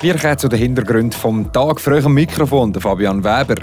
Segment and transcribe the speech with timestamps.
[0.00, 3.62] Wir kommen zu den Hintergründen vom Tag früh am Mikrofon, Fabian Weber.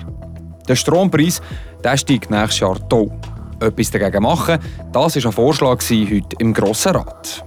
[0.67, 1.41] Der Strompreis
[1.83, 3.12] der steigt nächstes Jahr toll.
[3.59, 4.57] Etwas dagegen machen,
[4.91, 7.46] das war ein Vorschlag heute im Grossen Rat.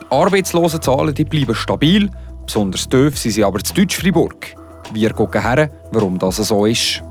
[0.00, 2.10] Die Arbeitslosenzahlen die bleiben stabil,
[2.44, 4.54] besonders tief sind sie aber zu Deutsch-Fribourg.
[4.92, 7.02] Wir schauen her, warum das so ist.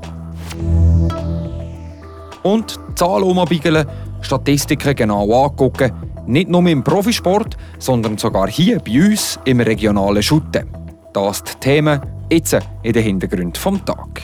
[2.44, 3.86] Und Zahlen umbiegeln,
[4.20, 5.90] Statistiken genau angucken,
[6.26, 10.68] nicht nur im Profisport, sondern sogar hier bei uns im regionalen Schutten.
[11.12, 14.22] Das sind die Themen jetzt in den Hintergrund vom Tag.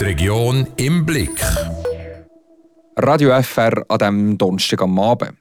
[0.00, 1.40] Die Region im Blick.
[2.98, 5.34] Radio FR an diesem Donnerstag am Abend.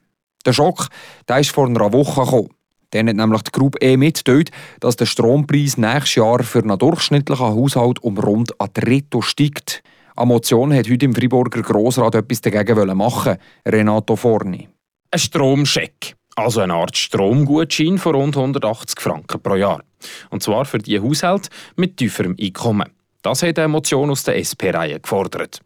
[0.46, 0.90] Der Schock
[1.28, 2.50] der ist vor einer Woche gekommen.
[2.92, 7.46] Dann hat nämlich die Gruppe E mitgeteilt, dass der Strompreis nächstes Jahr für einen durchschnittlichen
[7.46, 9.84] Haushalt um rund ein Drittel steigt.
[10.16, 14.70] Eine Motion hat heute im Friburger Grossrat etwas dagegen machen Renato Forni.
[15.16, 19.82] Ein Stromscheck, also eine Art Stromgutschein von rund 180 Franken pro Jahr.
[20.30, 22.90] Und zwar für die Haushalte mit tieferem Einkommen.
[23.22, 25.62] Das hat eine Motion aus der SP-Reihe gefordert.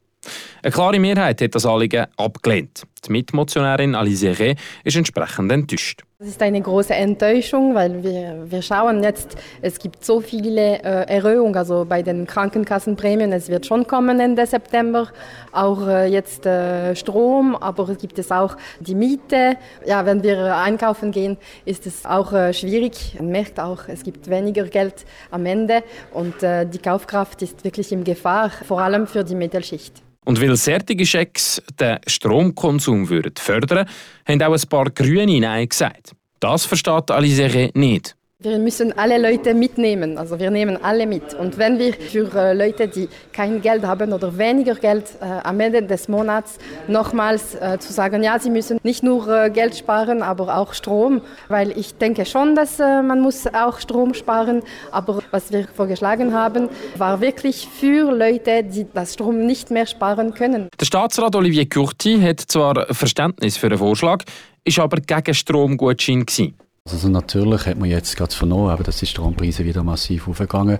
[0.61, 2.83] Eine klare Mehrheit hat das Anliegen abgelehnt.
[3.05, 6.03] Die Mitmotionärin Alice Ré ist entsprechend enttäuscht.
[6.21, 11.07] Es ist eine große Enttäuschung, weil wir, wir schauen jetzt, es gibt so viele äh,
[11.07, 15.07] Erhöhungen, also bei den Krankenkassenprämien, es wird schon kommen Ende September,
[15.53, 19.55] auch äh, jetzt äh, Strom, aber es gibt es auch die Miete.
[19.85, 23.15] Ja, wenn wir einkaufen gehen, ist es auch äh, schwierig.
[23.17, 27.93] Man merkt auch, es gibt weniger Geld am Ende und äh, die Kaufkraft ist wirklich
[27.93, 30.03] in Gefahr, vor allem für die Mittelschicht.
[30.25, 33.87] Und weil solche Schecks den Stromkonsum fördern
[34.27, 36.13] haben auch ein paar Grüne Nein gesagt.
[36.39, 38.15] Das versteht Alizere nicht.
[38.41, 41.33] Wir müssen alle Leute mitnehmen, also wir nehmen alle mit.
[41.33, 45.59] Und wenn wir für äh, Leute, die kein Geld haben oder weniger Geld äh, am
[45.59, 50.21] Ende des Monats nochmals äh, zu sagen, ja, sie müssen nicht nur äh, Geld sparen,
[50.21, 55.19] aber auch Strom, weil ich denke schon, dass äh, man muss auch Strom sparen, aber
[55.31, 60.69] was wir vorgeschlagen haben, war wirklich für Leute, die das Strom nicht mehr sparen können.
[60.79, 64.23] Der Staatsrat Olivier Curti hat zwar Verständnis für den Vorschlag,
[64.63, 66.53] ist aber gegen Stromgutschein gewesen.
[66.85, 70.79] Also natürlich hat man jetzt gerade vernommen, dass die Strompreise wieder massiv aufgegangen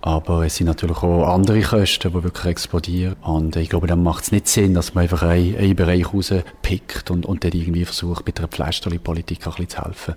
[0.00, 3.16] aber es sind natürlich auch andere Kosten, die wirklich explodieren.
[3.22, 7.10] Und ich glaube, dann macht es nicht Sinn, dass man einfach einen, einen Bereich rauspickt
[7.10, 10.14] und, und dann irgendwie versucht, mit einer Pflasterli-Politik ein bisschen zu helfen.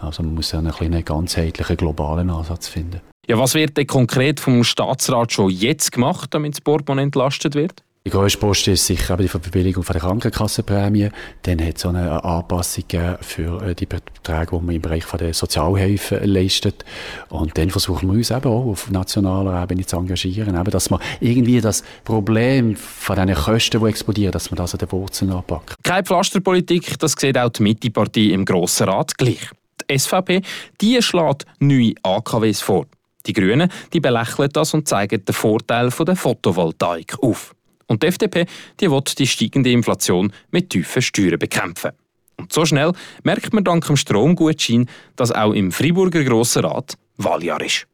[0.00, 3.00] Also man muss einen, einen ganzheitlichen, globalen Ansatz finden.
[3.26, 7.82] Ja, was wird denn konkret vom Staatsrat schon jetzt gemacht, damit das Portemonnaie entlastet wird?
[8.06, 11.10] Die grösste Post ist sicher die Verbilligung der Krankenkassenprämie.
[11.42, 12.84] Dann hat es auch eine Anpassung
[13.20, 16.84] für äh, die Beträge, die man im Bereich der Sozialhilfe leistet.
[17.28, 21.00] Und dann versuchen wir uns eben auch auf nationaler Ebene zu engagieren, eben, dass man
[21.20, 25.74] irgendwie das Problem von diesen Kosten, die explodieren, dass man das an den Wurzeln anpackt.
[25.82, 29.50] Keine Pflasterpolitik, das sieht auch die Mittepartie im Grossen Rat gleich.
[29.90, 30.40] Die SVP,
[30.80, 32.86] die schlägt neue AKWs vor.
[33.26, 37.54] Die Grünen, die belächeln das und zeigen den Vorteil der Photovoltaik auf.
[37.88, 38.46] Und die FDP
[38.78, 41.90] die will die steigende Inflation mit tiefen Steuern bekämpfen.
[42.36, 42.92] Und so schnell
[43.24, 47.86] merkt man dank dem Stromgutschein, dass auch im Freiburger Grossen Rat Wahljahr ist.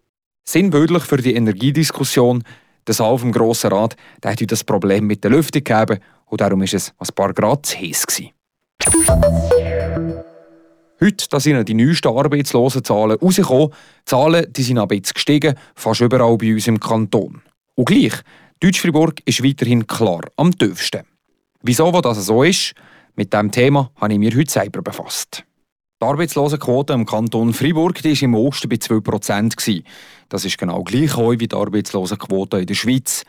[0.44, 2.44] Sinnbildlich für die Energiediskussion,
[2.87, 6.61] der Saal vom Grossen Rat der hat das Problem mit der Lüftung gegeben und darum
[6.61, 8.05] war es ein paar Grad zu heiß.
[11.00, 13.71] Heute da sind die neuesten Arbeitslosenzahlen rausgekommen.
[13.71, 17.43] Die Zahlen die sind aber jetzt gestiegen, fast überall bei uns im Kanton.
[17.75, 18.12] Und gleich
[18.65, 21.03] Deutsch-Fribourg ist weiterhin klar am tiefsten.
[21.61, 22.73] Wieso das so ist,
[23.15, 25.45] mit diesem Thema habe ich mich heute selber befasst.
[26.01, 29.85] Die Arbeitslosenquote im Kanton Fribourg war im Osten bei 2%.
[30.31, 33.25] Das ist genau gleich hoch wie die Arbeitslosenquote in der Schweiz.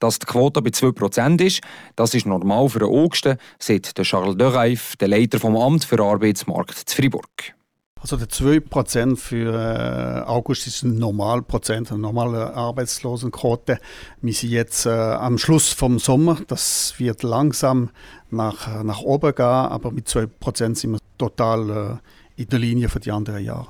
[0.00, 1.62] Dass die Quote bei 2% ist,
[1.96, 5.98] das ist normal für den Osten, sagt Charles de Reif, der Leiter vom Amt für
[5.98, 7.54] Arbeitsmarkt zu Fribourg.
[8.04, 13.78] Also der 2% für äh, August ist ein Normalprozent, eine normale Arbeitslosenquote.
[14.20, 16.36] Wir sind jetzt äh, am Schluss vom Sommer.
[16.46, 17.88] Das wird langsam
[18.28, 22.00] nach, nach oben gehen, aber mit 2% sind wir total
[22.36, 23.68] äh, in der Linie für die anderen Jahre.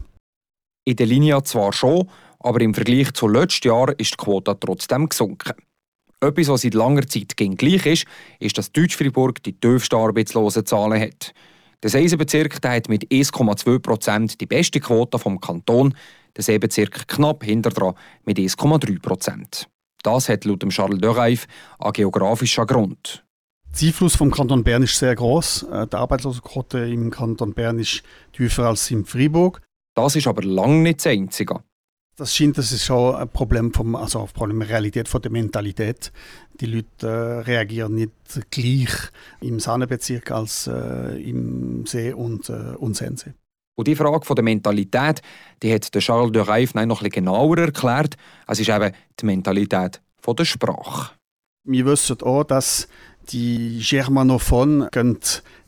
[0.84, 2.10] In der Linie zwar schon,
[2.40, 5.52] aber im Vergleich zu letztem Jahr ist die Quote trotzdem gesunken.
[6.20, 8.06] Etwas, was seit langer Zeit gleich ist,
[8.40, 11.32] ist, dass Deutsch-Fribourg die tiefsten Arbeitslosenzahlen hat.
[11.84, 15.94] Der Seisenbezirk der hat mit 1,2 Prozent die beste Quote vom Kanton,
[16.34, 17.94] der Seebezirk knapp hinter
[18.24, 19.68] mit 1,3 Prozent.
[20.02, 21.46] Das hat laut Charles de Reif
[21.78, 23.22] einen geografischen Grund.
[23.78, 25.64] Der Einfluss vom Kanton Bern ist sehr groß.
[25.64, 28.02] Äh, die Arbeitslosenquote im Kanton Bern ist
[28.32, 29.60] tiefer als in Fribourg.
[29.94, 31.60] Das ist aber lange nicht das Einzige.
[32.16, 35.32] Das scheint, das ist schon ein Problem vom, also ein Problem der Realität von der
[35.32, 36.12] Mentalität.
[36.60, 38.12] Die Leute äh, reagieren nicht
[38.50, 38.92] gleich
[39.40, 43.34] im Sahnebezirk als äh, im See und, äh, und Sense.
[43.76, 45.22] Und die Frage von der Mentalität,
[45.62, 48.16] die hat Charles de Reif noch ein genauer erklärt.
[48.46, 51.10] Es ist eben die Mentalität von der Sprache.
[51.64, 52.86] Wir wissen auch, dass
[53.30, 54.88] die Germanophonen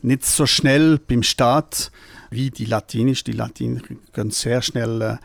[0.02, 1.90] nicht so schnell beim Staat
[2.30, 3.24] wie die Latinisch.
[3.24, 3.80] Die Latiner
[4.12, 5.16] gehen sehr schnell äh,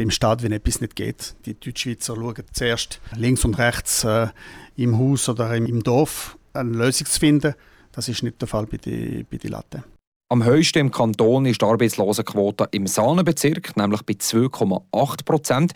[0.00, 1.34] beim Staat, wenn etwas nicht geht.
[1.44, 4.28] Die Deutschschweizer schauen zuerst links und rechts äh,
[4.76, 7.54] im Haus oder im, Dorf eine Lösung zu finden.
[7.92, 9.84] Das ist nicht der Fall bei den bei Latte.
[10.30, 15.72] Am höchsten im Kanton ist die Arbeitslosenquote im Sahnenbezirk, nämlich bei 2,8 Prozent.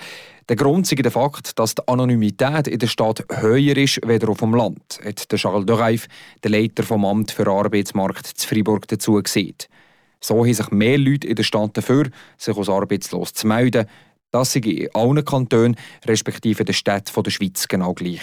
[0.49, 4.39] Der Grund ist der Fakt, dass die Anonymität in der Stadt höher ist als auf
[4.39, 6.07] dem Land, hat Charles de Reif,
[6.43, 9.57] der Leiter vom Amt für Arbeitsmarkt zu Freiburg, dazu gesehen.
[10.21, 13.87] So haben sich mehr Leute in der Stadt dafür, sich als arbeitslos zu melden.
[14.35, 18.19] Das sei in allen Kantonen, respektive den Städten der Schweiz, genau gleich.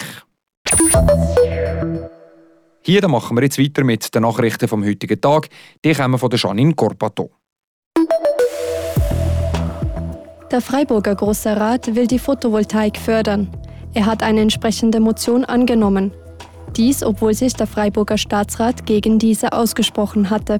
[2.82, 5.48] Hier machen wir jetzt weiter mit den Nachrichten vom heutigen Tag.
[5.82, 7.30] Die kommen von der Janine Corpato.
[10.50, 13.50] Der Freiburger Großer Rat will die Photovoltaik fördern.
[13.94, 16.12] Er hat eine entsprechende Motion angenommen.
[16.76, 20.58] Dies, obwohl sich der Freiburger Staatsrat gegen diese ausgesprochen hatte.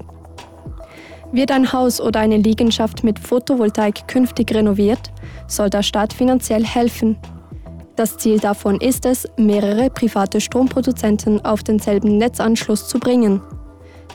[1.33, 5.11] Wird ein Haus oder eine Liegenschaft mit Photovoltaik künftig renoviert,
[5.47, 7.17] soll der Staat finanziell helfen.
[7.95, 13.41] Das Ziel davon ist es, mehrere private Stromproduzenten auf denselben Netzanschluss zu bringen.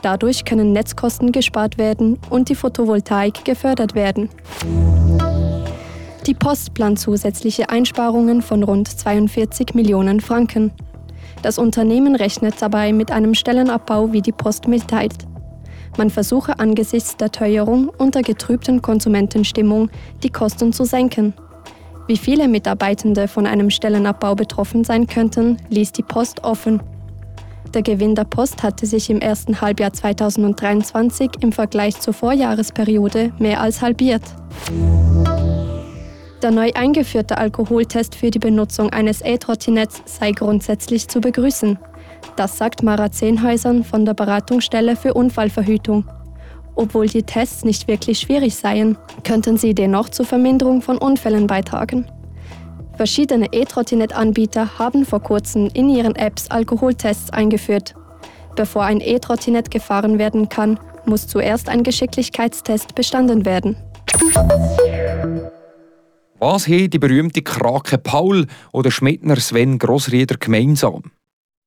[0.02, 4.28] Dadurch können Netzkosten gespart werden und die Photovoltaik gefördert werden.
[6.24, 10.70] Die Post plant zusätzliche Einsparungen von rund 42 Millionen Franken.
[11.42, 15.26] Das Unternehmen rechnet dabei mit einem Stellenabbau, wie die Post mitteilt.
[15.96, 19.90] Man versuche angesichts der Teuerung und der getrübten Konsumentenstimmung
[20.22, 21.34] die Kosten zu senken.
[22.06, 26.80] Wie viele Mitarbeitende von einem Stellenabbau betroffen sein könnten, ließ die Post offen.
[27.74, 33.60] Der Gewinn der Post hatte sich im ersten Halbjahr 2023 im Vergleich zur Vorjahresperiode mehr
[33.60, 34.22] als halbiert.
[36.42, 41.78] Der neu eingeführte Alkoholtest für die Benutzung eines E-Trottinetts sei grundsätzlich zu begrüßen.
[42.36, 46.04] Das sagt Mara Zehnhäusern von der Beratungsstelle für Unfallverhütung.
[46.76, 52.06] Obwohl die Tests nicht wirklich schwierig seien, könnten sie dennoch zur Verminderung von Unfällen beitragen.
[52.96, 57.94] Verschiedene E-Trottinett-Anbieter haben vor kurzem in ihren Apps Alkoholtests eingeführt.
[58.54, 63.76] Bevor ein E-Trottinett gefahren werden kann, muss zuerst ein Geschicklichkeitstest bestanden werden.
[66.40, 71.02] Was haben die berühmte Krake Paul oder Schmidtner Sven Grossrieder gemeinsam?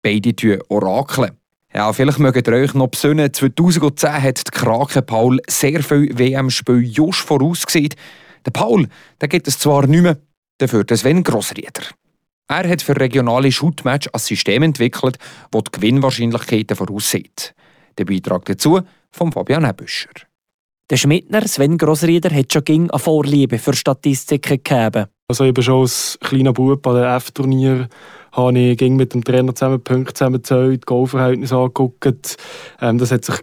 [0.01, 1.31] Beide Orakeln.
[1.73, 6.83] Ja, vielleicht mögt ihr euch noch besinnen, 2010 hat die Krake Paul sehr viel WM-Spiel
[6.83, 7.93] just vorausgesehen.
[8.45, 8.87] Der Paul,
[9.21, 10.17] der geht es zwar nicht mehr,
[10.57, 11.83] dafür der Sven Grossrieder.
[12.47, 15.17] Er hat für regionale Shootmatch ein System entwickelt,
[15.51, 17.53] das die Gewinnwahrscheinlichkeiten voraussieht.
[17.97, 18.81] Der Beitrag dazu
[19.11, 20.09] von Fabian Ebüscher.
[20.89, 25.05] Der Schmidtner Sven Grossrieder hat schon ging eine Vorliebe für Statistiken gegeben.
[25.31, 27.87] Also bin schon als kleiner Bub an den F-Turnier
[28.33, 32.35] habe ich ging mit dem Trainer zusammen Punkte zusammengezählt, Goalverhältnisse angeguckt.
[32.81, 33.35] Ähm, das hat sich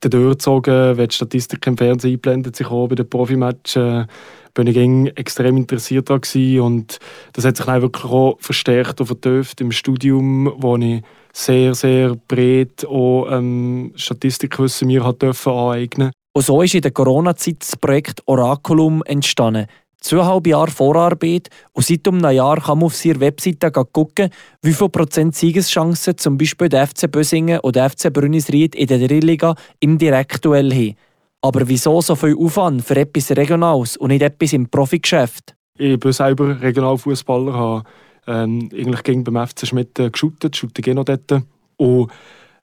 [0.00, 4.02] dann durchgezogen, wenn die Statistik im Fernsehen einblendet sich auch bei den Profimatchen.
[4.02, 4.06] Äh,
[4.52, 6.98] bin ich extrem interessiert daran und
[7.32, 11.02] das hat sich dann wirklich auch verstärkt und vertieft im Studium, wo ich
[11.32, 16.90] sehr, sehr breit auch ähm, Statistikwissen mir hat dürfen aneignen Und so ist in der
[16.90, 19.68] Corona-Zeit das Projekt Oraculum entstanden
[20.00, 24.30] zweieinhalb Jahre Vorarbeit und seit um einem Jahr kann man auf ihrer Webseite schauen,
[24.62, 28.98] wie viel Prozent Siegeschancen zum Beispiel der FC Bösingen oder der FC Brünnisried in der
[28.98, 30.96] Drittliga im Direktduell haben.
[31.42, 35.54] Aber wieso so viel Aufwand für etwas Regionales und nicht etwas im Profigeschäft?
[35.78, 37.84] Ich bin selber Regionalfußballer, habe
[38.26, 41.42] ähm, eigentlich gegen beim FC Schmidt äh, geshootet, shoote genau dort.
[41.76, 42.10] Und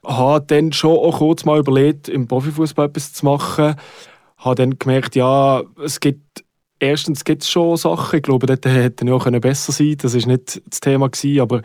[0.06, 3.76] habe dann schon auch kurz mal überlegt, im Profifußball etwas zu machen.
[4.38, 6.44] Habe dann gemerkt, ja, es gibt
[6.80, 10.16] erstens gibt es schon Sachen, ich glaube, dort hätte er auch besser sein können, das
[10.16, 11.62] war nicht das Thema, gewesen, aber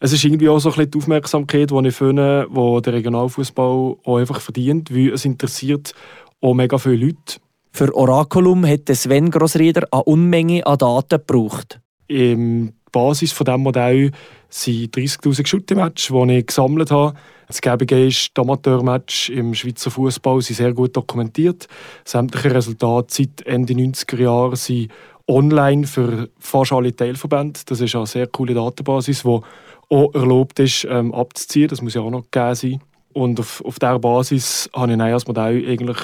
[0.00, 3.96] es ist irgendwie auch so ein bisschen die Aufmerksamkeit, die ich finde, die der Regionalfußball
[4.04, 5.94] auch einfach verdient, weil es interessiert
[6.40, 7.40] auch mega viele Leute.
[7.70, 11.80] Für Oraculum hat Sven Grossrieder eine Unmenge an Daten gebraucht.
[12.08, 14.12] Im Basis von diesem Modell
[14.48, 17.14] sind 30'000 Shooting-Matches, die ich gesammelt habe.
[17.48, 21.68] Das Gäbige ist, die Amateurmatch im Schweizer Fußball sind sehr gut dokumentiert.
[22.04, 24.90] Sämtliche Resultate seit Ende 90er Jahre sind
[25.26, 27.60] online für fast alle Teilverbände.
[27.66, 29.40] Das ist eine sehr coole Datenbasis, die
[29.88, 31.68] auch erlaubt ist, ähm, abzuziehen.
[31.68, 32.80] Das muss ja auch noch gegeben sein.
[33.12, 35.98] Und auf, auf dieser Basis habe ich ein Modell eigentlich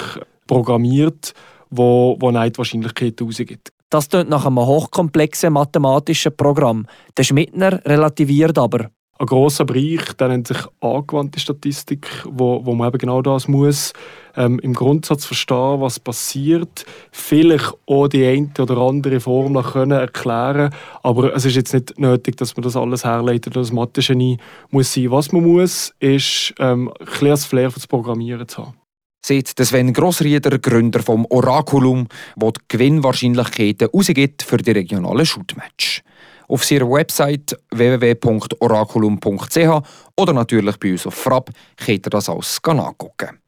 [0.45, 1.33] programmiert,
[1.69, 3.71] wo, wo die Wahrscheinlichkeit rausgibt.
[3.89, 6.85] Das klingt nach einem hochkomplexen mathematischen Programm.
[7.17, 8.91] Der Schmidtner relativiert aber.
[9.17, 13.93] ein grosser Bereich, der nennt sich angewandte Statistik, wo, wo man eben genau das muss
[14.37, 20.73] ähm, im Grundsatz verstehen, was passiert, vielleicht auch die eine oder andere Formel können erklären,
[21.03, 24.37] aber es ist jetzt nicht nötig, dass man das alles herleitet, das Mathe-Genie
[24.69, 25.11] muss sein.
[25.11, 28.78] Was man muss, ist ähm, ein das Flair für das Programmieren zu haben.
[29.25, 36.03] Sieht Sven Grossrieder, Gründer vom Oraculum, wo die Gewinnwahrscheinlichkeiten rausgibt für die regionalen Shootmatch.
[36.47, 39.83] Auf ihrer Website www.oraculum.ch
[40.17, 43.39] oder natürlich bei uns auf Frapp könnt ihr das alles angucken.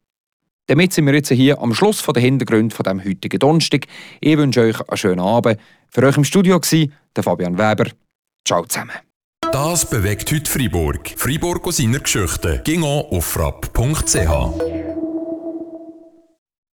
[0.68, 3.88] Damit sind wir jetzt hier am Schluss der Hintergrund von dem heutigen Donnerstag.
[4.22, 5.60] Ich wünsche euch einen schönen Abend.
[5.90, 7.90] Für euch im Studio war der Fabian Weber.
[8.48, 8.96] Ciao zusammen.
[9.52, 11.14] Das bewegt heute Freiburg.
[11.18, 12.62] Freiburg aus seiner Geschichte.
[12.64, 14.71] Ging auf frapp.ch.